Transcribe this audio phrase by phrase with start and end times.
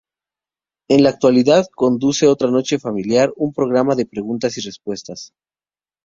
[0.89, 5.31] En la actualidad conduce "Otra noche familiar" un programa de preguntas y respuestas.